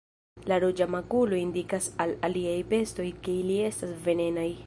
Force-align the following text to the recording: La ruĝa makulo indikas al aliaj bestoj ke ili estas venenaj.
La 0.51 0.55
ruĝa 0.61 0.87
makulo 0.93 1.37
indikas 1.41 1.91
al 2.05 2.15
aliaj 2.29 2.57
bestoj 2.73 3.07
ke 3.27 3.39
ili 3.45 3.61
estas 3.69 3.97
venenaj. 4.09 4.51